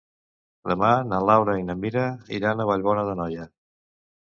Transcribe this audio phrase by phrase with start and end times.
[0.71, 2.07] Demà na Laura i na Mira
[2.39, 3.49] iran a Vallbona d'Anoia.